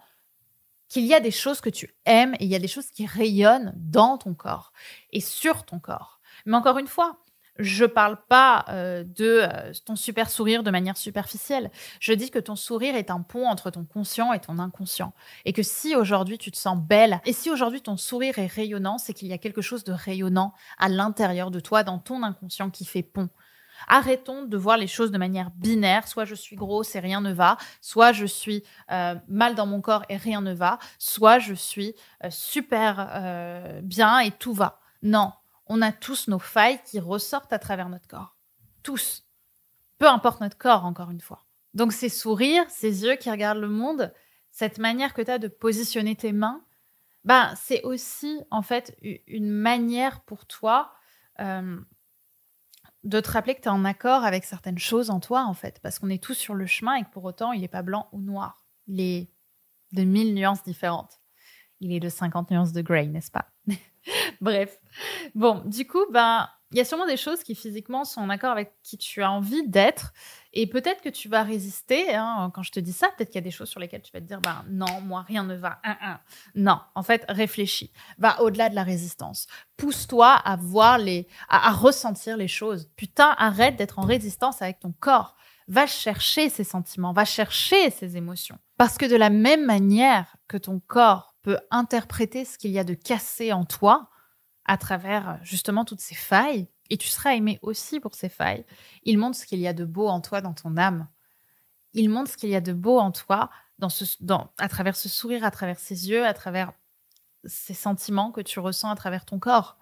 qu'il 0.89 1.05
y 1.05 1.13
a 1.13 1.19
des 1.19 1.31
choses 1.31 1.61
que 1.61 1.69
tu 1.69 1.93
aimes 2.05 2.35
et 2.35 2.45
il 2.45 2.49
y 2.49 2.55
a 2.55 2.59
des 2.59 2.67
choses 2.67 2.89
qui 2.89 3.05
rayonnent 3.05 3.73
dans 3.75 4.17
ton 4.17 4.33
corps 4.33 4.71
et 5.11 5.19
sur 5.19 5.65
ton 5.65 5.79
corps. 5.79 6.19
Mais 6.45 6.55
encore 6.55 6.77
une 6.77 6.87
fois, 6.87 7.19
je 7.59 7.85
parle 7.85 8.17
pas 8.29 8.65
euh, 8.69 9.03
de 9.03 9.41
euh, 9.41 9.73
ton 9.85 9.95
super 9.95 10.29
sourire 10.29 10.63
de 10.63 10.71
manière 10.71 10.97
superficielle. 10.97 11.71
Je 11.99 12.13
dis 12.13 12.29
que 12.29 12.39
ton 12.39 12.55
sourire 12.55 12.95
est 12.95 13.09
un 13.09 13.21
pont 13.21 13.47
entre 13.47 13.71
ton 13.71 13.83
conscient 13.83 14.31
et 14.33 14.39
ton 14.39 14.59
inconscient. 14.59 15.13
Et 15.45 15.53
que 15.53 15.63
si 15.63 15.95
aujourd'hui 15.95 16.37
tu 16.37 16.51
te 16.51 16.57
sens 16.57 16.77
belle, 16.77 17.19
et 17.25 17.33
si 17.33 17.49
aujourd'hui 17.49 17.81
ton 17.81 17.97
sourire 17.97 18.37
est 18.39 18.47
rayonnant, 18.47 18.97
c'est 18.97 19.13
qu'il 19.13 19.27
y 19.27 19.33
a 19.33 19.37
quelque 19.37 19.61
chose 19.61 19.83
de 19.83 19.91
rayonnant 19.91 20.53
à 20.77 20.87
l'intérieur 20.87 21.51
de 21.51 21.59
toi, 21.59 21.83
dans 21.83 21.99
ton 21.99 22.23
inconscient 22.23 22.69
qui 22.69 22.85
fait 22.85 23.03
pont. 23.03 23.29
Arrêtons 23.87 24.43
de 24.43 24.57
voir 24.57 24.77
les 24.77 24.87
choses 24.87 25.11
de 25.11 25.17
manière 25.17 25.51
binaire. 25.51 26.07
Soit 26.07 26.25
je 26.25 26.35
suis 26.35 26.55
grosse 26.55 26.95
et 26.95 26.99
rien 26.99 27.21
ne 27.21 27.33
va, 27.33 27.57
soit 27.81 28.11
je 28.11 28.25
suis 28.25 28.63
euh, 28.91 29.15
mal 29.27 29.55
dans 29.55 29.65
mon 29.65 29.81
corps 29.81 30.03
et 30.09 30.17
rien 30.17 30.41
ne 30.41 30.53
va, 30.53 30.79
soit 30.97 31.39
je 31.39 31.53
suis 31.53 31.95
super 32.29 33.81
bien 33.83 34.19
et 34.19 34.31
tout 34.31 34.53
va. 34.53 34.79
Non, 35.03 35.31
on 35.67 35.81
a 35.81 35.91
tous 35.91 36.27
nos 36.27 36.39
failles 36.39 36.79
qui 36.85 36.99
ressortent 36.99 37.53
à 37.53 37.59
travers 37.59 37.89
notre 37.89 38.07
corps. 38.07 38.35
Tous. 38.83 39.25
Peu 39.97 40.07
importe 40.07 40.41
notre 40.41 40.57
corps, 40.57 40.85
encore 40.85 41.11
une 41.11 41.21
fois. 41.21 41.45
Donc 41.73 41.93
ces 41.93 42.09
sourires, 42.09 42.65
ces 42.69 43.03
yeux 43.03 43.15
qui 43.15 43.29
regardent 43.29 43.59
le 43.59 43.69
monde, 43.69 44.13
cette 44.51 44.79
manière 44.79 45.13
que 45.13 45.21
tu 45.21 45.31
as 45.31 45.39
de 45.39 45.47
positionner 45.47 46.15
tes 46.15 46.31
mains, 46.31 46.63
ben, 47.23 47.53
c'est 47.55 47.83
aussi 47.83 48.41
en 48.51 48.61
fait 48.61 48.97
une 49.27 49.49
manière 49.49 50.21
pour 50.21 50.45
toi 50.45 50.93
euh, 51.39 51.79
de 53.07 53.21
te 53.21 53.31
rappeler 53.31 53.55
que 53.55 53.61
tu 53.61 53.69
es 53.69 53.71
en 53.71 53.85
accord 53.85 54.25
avec 54.25 54.43
certaines 54.43 54.77
choses 54.77 55.09
en 55.09 55.21
toi, 55.21 55.45
en 55.45 55.53
fait, 55.53 55.79
parce 55.81 55.97
qu'on 55.97 56.09
est 56.09 56.21
tous 56.21 56.33
sur 56.33 56.53
le 56.53 56.65
chemin 56.65 56.95
et 56.95 57.03
que 57.03 57.09
pour 57.09 57.23
autant, 57.23 57.53
il 57.53 57.61
n'est 57.61 57.69
pas 57.69 57.81
blanc 57.81 58.09
ou 58.11 58.19
noir. 58.19 58.65
Il 58.87 58.99
est 58.99 59.31
de 59.93 60.03
mille 60.03 60.33
nuances 60.33 60.61
différentes. 60.63 61.21
Il 61.79 61.93
est 61.93 62.01
de 62.01 62.09
50 62.09 62.51
nuances 62.51 62.73
de 62.73 62.81
gray, 62.81 63.07
n'est-ce 63.07 63.31
pas? 63.31 63.47
Bref. 64.41 64.77
Bon, 65.35 65.63
du 65.65 65.87
coup, 65.87 66.03
ben, 66.11 66.49
il 66.71 66.77
y 66.77 66.81
a 66.81 66.85
sûrement 66.85 67.05
des 67.07 67.15
choses 67.15 67.43
qui 67.43 67.55
physiquement 67.55 68.03
sont 68.03 68.19
en 68.19 68.29
accord 68.29 68.51
avec 68.51 68.73
qui 68.83 68.97
tu 68.97 69.23
as 69.23 69.31
envie 69.31 69.65
d'être. 69.67 70.11
Et 70.51 70.67
peut-être 70.67 71.01
que 71.01 71.09
tu 71.09 71.29
vas 71.29 71.43
résister. 71.43 72.13
Hein, 72.13 72.51
quand 72.53 72.63
je 72.63 72.73
te 72.73 72.79
dis 72.79 72.91
ça, 72.91 73.07
peut-être 73.09 73.29
qu'il 73.29 73.37
y 73.37 73.43
a 73.43 73.45
des 73.45 73.51
choses 73.51 73.69
sur 73.69 73.79
lesquelles 73.79 74.01
tu 74.01 74.11
vas 74.11 74.19
te 74.19 74.25
dire 74.25 74.41
bah, 74.41 74.65
non, 74.69 74.99
moi, 75.01 75.21
rien 75.21 75.43
ne 75.43 75.55
va. 75.55 75.79
Non, 76.55 76.79
en 76.95 77.03
fait, 77.03 77.25
réfléchis. 77.29 77.91
Va 78.17 78.41
au-delà 78.41 78.69
de 78.69 78.75
la 78.75 78.83
résistance. 78.83 79.47
Pousse-toi 79.77 80.33
à 80.33 80.55
voir 80.57 80.97
les. 80.97 81.27
À, 81.47 81.69
à 81.69 81.71
ressentir 81.71 82.35
les 82.35 82.49
choses. 82.49 82.89
Putain, 82.97 83.33
arrête 83.37 83.77
d'être 83.77 83.99
en 83.99 84.03
résistance 84.03 84.61
avec 84.61 84.79
ton 84.79 84.93
corps. 84.99 85.37
Va 85.69 85.87
chercher 85.87 86.49
ces 86.49 86.63
sentiments, 86.63 87.13
va 87.13 87.25
chercher 87.25 87.91
ces 87.91 88.17
émotions. 88.17 88.57
Parce 88.77 88.97
que 88.97 89.05
de 89.05 89.15
la 89.15 89.29
même 89.29 89.65
manière 89.65 90.37
que 90.47 90.57
ton 90.57 90.79
corps 90.79 91.35
peut 91.43 91.57
interpréter 91.71 92.45
ce 92.45 92.57
qu'il 92.57 92.71
y 92.71 92.79
a 92.79 92.83
de 92.83 92.93
cassé 92.93 93.53
en 93.53 93.65
toi, 93.65 94.09
à 94.67 94.77
travers 94.77 95.39
justement 95.43 95.85
toutes 95.85 96.01
ces 96.01 96.15
failles, 96.15 96.67
et 96.89 96.97
tu 96.97 97.07
seras 97.07 97.35
aimé 97.35 97.59
aussi 97.61 97.99
pour 97.99 98.15
ces 98.15 98.29
failles. 98.29 98.65
Il 99.03 99.17
montre 99.17 99.37
ce 99.37 99.45
qu'il 99.45 99.59
y 99.59 99.67
a 99.67 99.73
de 99.73 99.85
beau 99.85 100.07
en 100.07 100.21
toi 100.21 100.41
dans 100.41 100.53
ton 100.53 100.77
âme. 100.77 101.07
Il 101.93 102.09
montre 102.09 102.31
ce 102.31 102.37
qu'il 102.37 102.49
y 102.49 102.55
a 102.55 102.61
de 102.61 102.73
beau 102.73 102.99
en 102.99 103.11
toi 103.11 103.49
dans 103.79 103.89
ce, 103.89 104.05
à 104.57 104.69
travers 104.69 104.95
ce 104.95 105.09
sourire, 105.09 105.43
à 105.43 105.51
travers 105.51 105.79
ses 105.79 106.09
yeux, 106.09 106.25
à 106.25 106.33
travers 106.33 106.73
ces 107.45 107.73
sentiments 107.73 108.31
que 108.31 108.41
tu 108.41 108.59
ressens 108.59 108.89
à 108.89 108.95
travers 108.95 109.25
ton 109.25 109.39
corps. 109.39 109.77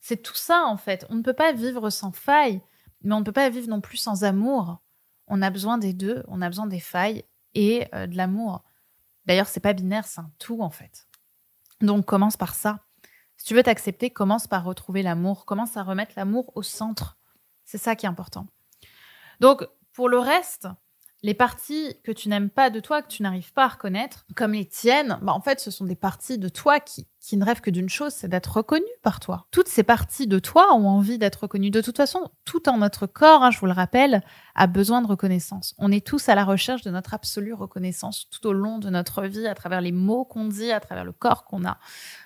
C'est 0.00 0.22
tout 0.22 0.34
ça 0.34 0.64
en 0.66 0.76
fait. 0.76 1.06
On 1.10 1.16
ne 1.16 1.22
peut 1.22 1.34
pas 1.34 1.52
vivre 1.52 1.90
sans 1.90 2.12
failles, 2.12 2.62
mais 3.02 3.14
on 3.14 3.20
ne 3.20 3.24
peut 3.24 3.32
pas 3.32 3.50
vivre 3.50 3.68
non 3.68 3.80
plus 3.80 3.98
sans 3.98 4.24
amour. 4.24 4.80
On 5.26 5.42
a 5.42 5.50
besoin 5.50 5.78
des 5.78 5.92
deux. 5.92 6.22
On 6.28 6.42
a 6.42 6.48
besoin 6.48 6.66
des 6.66 6.80
failles 6.80 7.24
et 7.54 7.86
euh, 7.94 8.06
de 8.06 8.16
l'amour. 8.16 8.64
D'ailleurs, 9.26 9.46
c'est 9.46 9.60
pas 9.60 9.72
binaire, 9.72 10.06
c'est 10.06 10.20
un 10.20 10.30
tout 10.38 10.60
en 10.60 10.70
fait. 10.70 11.06
Donc 11.80 12.04
commence 12.06 12.36
par 12.36 12.54
ça. 12.54 12.84
Si 13.40 13.46
tu 13.46 13.54
veux 13.54 13.62
t'accepter, 13.62 14.10
commence 14.10 14.46
par 14.46 14.64
retrouver 14.64 15.02
l'amour, 15.02 15.46
commence 15.46 15.78
à 15.78 15.82
remettre 15.82 16.12
l'amour 16.14 16.52
au 16.56 16.62
centre. 16.62 17.16
C'est 17.64 17.78
ça 17.78 17.96
qui 17.96 18.04
est 18.04 18.08
important. 18.08 18.46
Donc, 19.40 19.66
pour 19.94 20.10
le 20.10 20.18
reste, 20.18 20.68
les 21.22 21.34
parties 21.34 21.94
que 22.02 22.12
tu 22.12 22.28
n'aimes 22.28 22.48
pas 22.48 22.70
de 22.70 22.80
toi, 22.80 23.02
que 23.02 23.08
tu 23.08 23.22
n'arrives 23.22 23.52
pas 23.52 23.64
à 23.64 23.68
reconnaître, 23.68 24.24
comme 24.36 24.52
les 24.52 24.64
tiennes, 24.64 25.18
bah 25.22 25.32
en 25.32 25.40
fait, 25.40 25.60
ce 25.60 25.70
sont 25.70 25.84
des 25.84 25.96
parties 25.96 26.38
de 26.38 26.48
toi 26.48 26.80
qui, 26.80 27.06
ne 27.36 27.44
rêvent 27.44 27.60
que 27.60 27.70
d'une 27.70 27.88
chose, 27.88 28.14
c'est 28.14 28.28
d'être 28.28 28.56
reconnues 28.56 28.84
par 29.02 29.20
toi. 29.20 29.46
Toutes 29.50 29.68
ces 29.68 29.82
parties 29.82 30.26
de 30.26 30.38
toi 30.38 30.74
ont 30.74 30.88
envie 30.88 31.18
d'être 31.18 31.42
reconnues. 31.42 31.70
De 31.70 31.82
toute 31.82 31.98
façon, 31.98 32.30
tout 32.44 32.68
en 32.68 32.78
notre 32.78 33.06
corps, 33.06 33.42
hein, 33.42 33.50
je 33.50 33.58
vous 33.58 33.66
le 33.66 33.72
rappelle, 33.72 34.22
a 34.54 34.66
besoin 34.66 35.02
de 35.02 35.06
reconnaissance. 35.06 35.74
On 35.78 35.92
est 35.92 36.06
tous 36.06 36.28
à 36.28 36.34
la 36.34 36.44
recherche 36.44 36.82
de 36.82 36.90
notre 36.90 37.12
absolue 37.12 37.54
reconnaissance 37.54 38.28
tout 38.30 38.46
au 38.46 38.52
long 38.52 38.78
de 38.78 38.88
notre 38.88 39.24
vie, 39.24 39.46
à 39.46 39.54
travers 39.54 39.82
les 39.82 39.92
mots 39.92 40.24
qu'on 40.24 40.46
dit, 40.46 40.72
à 40.72 40.80
travers 40.80 41.04
le 41.04 41.12
corps 41.12 41.44
qu'on 41.44 41.64
a, 41.64 41.72
à 41.72 41.78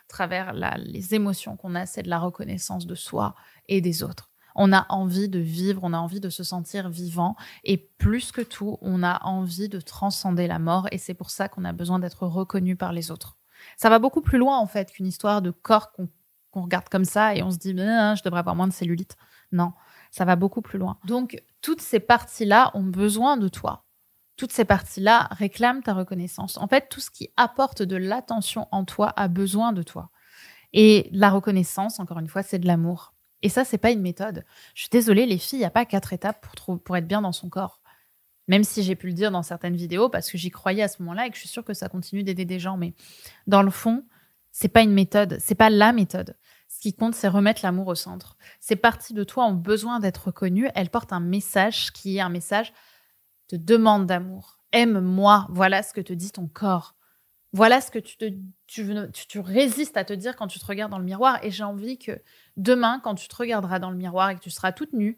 travers 0.09 0.53
les 0.53 1.15
émotions 1.15 1.57
qu'on 1.57 1.75
a. 1.75 1.87
C'est 1.87 2.03
de 2.03 2.11
la 2.11 2.19
reconnaissance 2.19 2.87
de 2.87 2.95
soi 2.95 3.35
et 3.69 3.81
des 3.81 4.05
autres 4.05 4.31
on 4.55 4.73
a 4.73 4.87
envie 4.89 5.29
de 5.29 5.39
vivre, 5.39 5.81
on 5.83 5.93
a 5.93 5.99
envie 5.99 6.21
de 6.21 6.31
se 6.31 6.45
sentir 6.45 6.89
vivant 6.89 7.37
et 7.65 7.77
plus 7.77 8.33
que 8.33 8.41
tout, 8.41 8.79
on 8.81 9.03
a 9.03 9.23
envie 9.25 9.69
de 9.69 9.81
transcender 9.81 10.47
la 10.47 10.59
mort 10.59 10.87
et 10.93 10.99
c'est 10.99 11.15
pour 11.15 11.31
ça 11.31 11.49
qu'on 11.49 11.65
a 11.65 11.73
besoin 11.73 11.99
d'être 11.99 12.27
reconnu 12.27 12.77
par 12.77 12.93
les 12.93 13.11
autres. 13.11 13.37
Ça 13.77 13.89
va 13.89 13.99
beaucoup 13.99 14.21
plus 14.21 14.39
loin 14.39 14.59
en 14.59 14.67
fait 14.67 14.93
qu'une 14.93 15.07
histoire 15.07 15.43
de 15.43 15.51
corps 15.51 15.93
qu'on 15.93 16.63
regarde 16.63 16.89
comme 16.89 17.05
ça 17.05 17.35
et 17.35 17.43
on 17.43 17.51
se 17.51 17.59
dit 17.59 17.75
ben, 17.75 18.15
je 18.15 18.23
devrais 18.23 18.41
avoir 18.41 18.55
moins 18.55 18.69
de 18.69 18.73
cellulite. 18.73 19.17
Non, 19.53 19.73
ça 20.11 20.25
va 20.25 20.37
beaucoup 20.37 20.63
plus 20.63 20.79
loin. 20.79 20.99
Donc 21.05 21.43
toutes 21.61 21.81
ces 21.81 22.01
parties-là 22.01 22.71
ont 22.75 22.85
besoin 22.85 23.37
de 23.37 23.49
toi. 23.49 23.85
Toutes 24.37 24.53
ces 24.53 24.65
parties-là 24.65 25.29
réclament 25.31 25.83
ta 25.83 25.95
reconnaissance. 25.95 26.59
En 26.59 26.67
fait, 26.67 26.89
tout 26.89 27.01
ce 27.01 27.11
qui 27.11 27.31
apporte 27.37 27.83
de 27.83 27.97
l'attention 27.97 28.67
en 28.73 28.85
toi 28.85 29.13
a 29.17 29.29
besoin 29.29 29.73
de 29.73 29.83
toi. 29.83 30.11
Et 30.73 31.09
la 31.13 31.31
reconnaissance, 31.31 32.01
encore 32.01 32.19
une 32.19 32.27
fois, 32.27 32.43
c'est 32.43 32.59
de 32.59 32.67
l'amour. 32.67 33.14
Et 33.45 33.51
ça, 33.51 33.63
c'est 33.63 33.79
pas 33.79 33.91
une 33.91 34.01
méthode. 34.01 34.43
Je 34.75 34.81
suis 34.81 34.91
désolée, 34.91 35.27
les 35.27 35.37
filles, 35.37 35.59
il 35.59 35.63
n'y 35.63 35.67
a 35.67 35.71
pas 35.71 35.85
quatre 35.85 36.15
étapes 36.15 36.47
pour, 36.83 36.97
être 36.97 37.07
bien 37.07 37.21
dans 37.21 37.31
son 37.31 37.51
corps. 37.51 37.83
Même 38.49 38.65
si 38.65 38.83
j'ai 38.83 38.97
pu 38.97 39.09
le 39.09 39.13
dire 39.13 39.31
dans 39.31 39.43
certaines 39.43 39.77
vidéos 39.77 40.09
parce 40.09 40.31
que 40.31 40.39
j'y 40.39 40.51
croyais 40.51 40.83
à 40.83 40.89
ce 40.89 41.03
moment-là 41.03 41.27
et 41.27 41.31
que 41.31 41.37
je 41.37 41.41
suis 41.41 41.51
sûre 41.51 41.65
que 41.65 41.75
ça 41.75 41.91
continue 41.91 42.25
d'aider 42.25 42.47
des 42.47 42.59
gens. 42.59 42.79
Mais 42.79 42.95
dans 43.47 43.63
le 43.63 43.71
fond, 43.71 44.07
c'est 44.51 44.69
pas 44.69 44.81
une 44.81 44.95
méthode, 44.95 45.37
c'est 45.41 45.55
pas 45.55 45.69
la 45.69 45.93
méthode. 45.93 46.39
Ce 46.69 46.81
qui 46.81 46.95
compte, 46.95 47.15
c'est 47.15 47.29
remettre 47.29 47.61
l'amour 47.63 47.89
au 47.89 47.95
centre. 47.95 48.39
Ces 48.61 48.77
parties 48.77 49.13
de 49.13 49.25
toi 49.25 49.45
ont 49.45 49.55
besoin 49.55 50.01
d'être 50.01 50.29
reconnues. 50.29 50.71
Elles 50.75 50.89
portent 50.89 51.13
un 51.13 51.21
message 51.21 51.93
qui 51.93 52.17
est 52.17 52.21
un 52.21 52.31
message 52.31 52.73
de 53.51 53.59
demande 53.59 54.07
d'amour. 54.07 54.59
Aime-moi. 54.73 55.47
Voilà 55.51 55.83
ce 55.83 55.93
que 55.93 56.01
te 56.01 56.15
dit 56.15 56.33
ton 56.33 56.49
corps. 56.49 56.95
Voilà 57.55 57.81
ce 57.81 57.93
que 57.93 58.01
tu, 58.01 58.17
te, 58.17 59.39
résistes 59.39 59.97
à 59.97 60.05
te 60.05 60.13
dire 60.13 60.35
quand 60.35 60.49
tu 60.49 60.59
te 60.59 60.67
regardes 60.67 60.91
dans 60.91 60.99
le 60.99 61.05
miroir. 61.05 61.39
Et 61.45 61.53
j'ai 61.53 61.63
envie 61.63 61.99
que 61.99 62.21
demain, 62.57 62.99
quand 62.99 63.15
tu 63.15 63.29
te 63.29 63.37
regarderas 63.37 63.79
dans 63.79 63.93
le 63.93 63.97
miroir 63.97 64.31
et 64.31 64.35
que 64.35 64.41
tu 64.41 64.51
seras 64.51 64.73
toute 64.73 64.93
nue, 64.93 65.17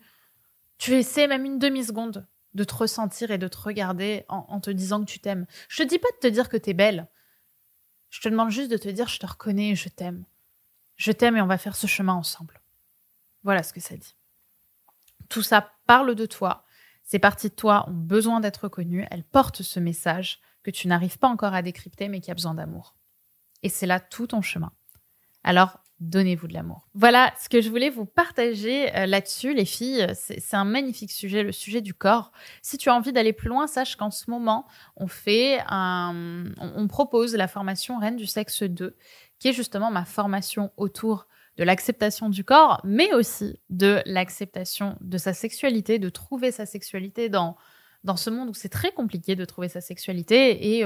tu 0.77 0.93
essaies 0.93 1.29
même 1.29 1.47
une 1.47 1.59
demi-seconde 1.59 2.27
de 2.53 2.65
te 2.65 2.75
ressentir 2.75 3.31
et 3.31 3.39
de 3.39 3.49
te 3.49 3.57
regarder 3.57 4.27
en, 4.29 4.61
te 4.61 4.69
disant 4.69 5.01
que 5.01 5.11
tu 5.11 5.19
t'aimes. 5.19 5.47
Je 5.71 5.83
te 5.83 5.89
dis 5.89 5.99
pas 5.99 6.11
de 6.11 6.29
te 6.29 6.33
dire 6.33 6.51
que 6.51 6.59
tu 6.59 6.71
es 6.71 6.75
belle. 6.75 7.09
Je 8.11 8.21
te 8.21 8.29
demande 8.29 8.51
juste 8.51 8.71
de 8.71 8.77
te 8.77 8.89
dire 8.91 9.09
je 9.09 9.19
te 9.19 9.27
reconnais 9.27 9.71
et 9.71 9.75
je 9.75 9.89
t'aime. 9.89 10.27
Je 10.97 11.13
t'aime 11.13 11.39
et 11.39 11.43
on 11.43 11.47
va 11.47 11.57
faire 11.57 11.75
ce 11.75 11.87
chemin 11.87 12.13
ensemble. 12.13 12.61
Voilà 13.45 13.63
ce 13.63 13.73
que 13.73 13.81
ça 13.81 13.97
dit. 13.97 14.15
Tout 15.31 15.43
ça 15.43 15.73
parle 15.87 16.15
de 16.15 16.27
toi. 16.27 16.67
Ces 17.03 17.19
parties 17.19 17.49
de 17.49 17.55
toi 17.55 17.87
ont 17.89 17.95
besoin 17.95 18.41
d'être 18.41 18.65
reconnues. 18.65 19.07
Elles 19.11 19.25
portent 19.25 19.63
ce 19.63 19.81
message 19.81 20.41
que 20.67 20.71
tu 20.73 20.89
n'arrives 20.89 21.19
pas 21.19 21.29
encore 21.29 21.55
à 21.55 21.63
décrypter, 21.63 22.09
mais 22.09 22.21
qui 22.21 22.33
a 22.33 22.35
besoin 22.35 22.55
d'amour. 22.55 22.97
Et 23.63 23.69
c'est 23.69 23.87
là 23.87 24.01
tout 24.01 24.27
ton 24.27 24.43
chemin. 24.43 24.73
Alors, 25.45 25.79
donnez-vous 26.01 26.49
de 26.49 26.55
l'amour. 26.55 26.89
Voilà 26.93 27.33
ce 27.41 27.49
que 27.49 27.61
je 27.61 27.71
voulais 27.71 27.89
vous 27.89 28.05
partager 28.05 28.93
euh, 28.97 29.07
là-dessus, 29.07 29.55
les 29.55 29.65
filles. 29.65 30.09
C'est 30.15 30.55
un 30.55 30.65
magnifique 30.65 31.13
sujet, 31.13 31.45
le 31.45 31.53
sujet 31.53 31.83
du 31.83 31.95
corps. 31.95 32.33
Si 32.63 32.79
tu 32.79 32.89
as 32.89 32.95
envie 32.97 33.13
d'aller 33.13 33.33
plus 33.33 33.49
loin, 33.49 33.69
sache 33.69 33.95
qu'en 33.95 34.11
ce 34.11 34.29
moment, 34.29 34.67
on 34.97 35.07
fait 35.07 35.61
un, 35.69 36.47
on 36.59 36.89
propose 36.89 37.37
la 37.37 37.47
formation 37.47 38.01
Reine 38.01 38.17
du 38.17 38.27
sexe 38.27 38.65
2, 38.65 38.97
qui 39.39 39.49
est 39.49 39.53
justement 39.53 39.93
ma 39.93 40.05
formation 40.05 40.73
autour 40.77 41.29
de 41.59 41.63
l'acceptation 41.63 42.29
du 42.29 42.43
corps, 42.43 42.81
mais 42.83 43.15
aussi 43.15 43.61
de 43.71 44.03
l'acceptation 44.05 44.99
de 45.01 45.17
sa 45.17 45.33
sexualité, 45.33 46.01
de 46.01 46.09
trouver 46.09 46.51
sa 46.51 46.67
sexualité 46.67 47.29
dans 47.29 47.57
dans 48.05 48.17
ce 48.17 48.31
monde 48.31 48.49
où 48.49 48.55
c'est 48.55 48.69
très 48.69 48.93
compliqué 48.93 49.37
de 49.37 49.45
trouver 49.45 49.69
sa 49.69 49.81
sexualité. 49.81 50.77
Et 50.77 50.85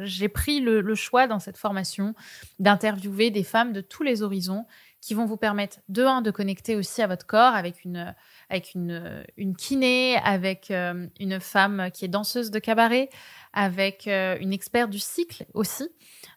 j'ai 0.00 0.28
pris 0.28 0.60
le, 0.60 0.94
choix 0.94 1.26
dans 1.26 1.38
cette 1.38 1.58
formation 1.58 2.14
d'interviewer 2.58 3.30
des 3.30 3.44
femmes 3.44 3.72
de 3.72 3.80
tous 3.80 4.02
les 4.02 4.22
horizons 4.22 4.64
qui 5.00 5.14
vont 5.14 5.26
vous 5.26 5.36
permettre, 5.36 5.78
de 5.88 6.22
de 6.22 6.30
connecter 6.30 6.74
aussi 6.74 7.02
à 7.02 7.06
votre 7.06 7.26
corps 7.26 7.54
avec 7.54 7.84
une, 7.84 8.14
avec 8.48 8.74
une 8.74 9.54
kiné, 9.56 10.16
avec 10.24 10.70
euh, 10.70 11.06
une 11.20 11.38
femme 11.38 11.90
qui 11.92 12.04
est 12.04 12.08
danseuse 12.08 12.50
de 12.50 12.58
cabaret, 12.58 13.08
avec 13.56 14.06
euh, 14.06 14.36
une 14.38 14.52
experte 14.52 14.90
du 14.90 14.98
cycle 14.98 15.46
aussi. 15.54 15.88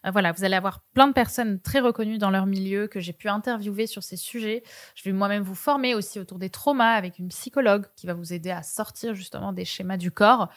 Euh, 0.06 0.10
voilà, 0.10 0.32
vous 0.32 0.42
allez 0.42 0.56
avoir 0.56 0.80
plein 0.94 1.06
de 1.06 1.12
personnes 1.12 1.60
très 1.60 1.78
reconnues 1.78 2.16
dans 2.16 2.30
leur 2.30 2.46
milieu 2.46 2.86
que 2.86 2.98
j'ai 2.98 3.12
pu 3.12 3.28
interviewer 3.28 3.86
sur 3.86 4.02
ces 4.02 4.16
sujets. 4.16 4.62
Je 4.94 5.04
vais 5.04 5.12
moi-même 5.12 5.42
vous 5.42 5.54
former 5.54 5.94
aussi 5.94 6.18
autour 6.18 6.38
des 6.38 6.48
traumas 6.48 6.94
avec 6.94 7.18
une 7.18 7.28
psychologue 7.28 7.84
qui 7.94 8.06
va 8.06 8.14
vous 8.14 8.32
aider 8.32 8.50
à 8.50 8.62
sortir 8.62 9.14
justement 9.14 9.52
des 9.52 9.66
schémas 9.66 9.98
du 9.98 10.10
corps, 10.10 10.48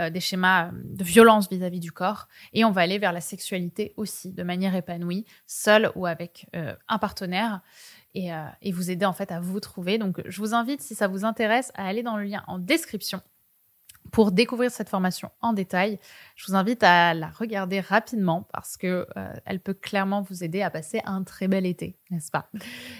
euh, 0.00 0.08
des 0.08 0.20
schémas 0.20 0.70
de 0.72 1.04
violence 1.04 1.50
vis-à-vis 1.50 1.80
du 1.80 1.92
corps. 1.92 2.28
Et 2.54 2.64
on 2.64 2.70
va 2.70 2.80
aller 2.80 2.98
vers 2.98 3.12
la 3.12 3.20
sexualité 3.20 3.92
aussi 3.98 4.32
de 4.32 4.42
manière 4.42 4.74
épanouie, 4.74 5.26
seule 5.46 5.92
ou 5.96 6.06
avec 6.06 6.46
un 6.88 6.98
partenaire. 6.98 7.60
Et, 8.14 8.30
et 8.62 8.72
vous 8.72 8.90
aider 8.90 9.04
en 9.04 9.12
fait 9.12 9.30
à 9.30 9.40
vous 9.40 9.60
trouver. 9.60 9.98
Donc 9.98 10.22
je 10.24 10.38
vous 10.38 10.54
invite, 10.54 10.80
si 10.80 10.94
ça 10.94 11.06
vous 11.06 11.26
intéresse, 11.26 11.70
à 11.74 11.86
aller 11.86 12.02
dans 12.02 12.16
le 12.16 12.24
lien 12.24 12.42
en 12.46 12.58
description 12.58 13.20
pour 14.12 14.32
découvrir 14.32 14.70
cette 14.70 14.88
formation 14.88 15.30
en 15.40 15.52
détail, 15.52 15.98
je 16.34 16.46
vous 16.46 16.54
invite 16.54 16.82
à 16.82 17.14
la 17.14 17.28
regarder 17.28 17.80
rapidement 17.80 18.46
parce 18.52 18.76
que 18.76 19.06
euh, 19.16 19.32
elle 19.44 19.60
peut 19.60 19.74
clairement 19.74 20.22
vous 20.22 20.44
aider 20.44 20.62
à 20.62 20.70
passer 20.70 21.00
un 21.04 21.22
très 21.22 21.48
bel 21.48 21.66
été, 21.66 21.96
n'est-ce 22.10 22.30
pas? 22.30 22.48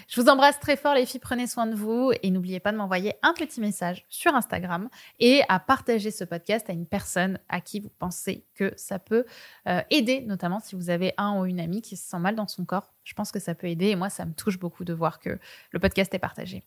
Je 0.07 0.21
vous 0.21 0.29
embrasse 0.29 0.59
très 0.59 0.77
fort 0.77 0.93
les 0.93 1.05
filles, 1.05 1.19
prenez 1.19 1.47
soin 1.47 1.67
de 1.67 1.75
vous 1.75 2.11
et 2.21 2.31
n'oubliez 2.31 2.59
pas 2.59 2.71
de 2.71 2.77
m'envoyer 2.77 3.15
un 3.21 3.33
petit 3.33 3.61
message 3.61 4.05
sur 4.09 4.33
Instagram 4.35 4.89
et 5.19 5.41
à 5.49 5.59
partager 5.59 6.11
ce 6.11 6.23
podcast 6.23 6.69
à 6.69 6.73
une 6.73 6.85
personne 6.85 7.39
à 7.49 7.61
qui 7.61 7.79
vous 7.79 7.91
pensez 7.99 8.45
que 8.55 8.73
ça 8.75 8.99
peut 8.99 9.25
euh, 9.67 9.81
aider, 9.89 10.21
notamment 10.21 10.59
si 10.59 10.75
vous 10.75 10.89
avez 10.89 11.13
un 11.17 11.39
ou 11.39 11.45
une 11.45 11.59
amie 11.59 11.81
qui 11.81 11.97
se 11.97 12.09
sent 12.09 12.19
mal 12.19 12.35
dans 12.35 12.47
son 12.47 12.65
corps. 12.65 12.93
Je 13.03 13.13
pense 13.13 13.31
que 13.31 13.39
ça 13.39 13.55
peut 13.55 13.67
aider 13.67 13.87
et 13.87 13.95
moi 13.95 14.09
ça 14.09 14.25
me 14.25 14.33
touche 14.33 14.59
beaucoup 14.59 14.83
de 14.83 14.93
voir 14.93 15.19
que 15.19 15.39
le 15.71 15.79
podcast 15.79 16.13
est 16.13 16.19
partagé. 16.19 16.63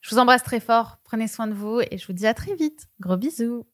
Je 0.00 0.14
vous 0.14 0.18
embrasse 0.18 0.42
très 0.42 0.60
fort, 0.60 0.98
prenez 1.04 1.28
soin 1.28 1.46
de 1.46 1.54
vous 1.54 1.80
et 1.80 1.98
je 1.98 2.06
vous 2.06 2.12
dis 2.12 2.26
à 2.26 2.34
très 2.34 2.54
vite. 2.54 2.88
Gros 3.00 3.16
bisous 3.16 3.66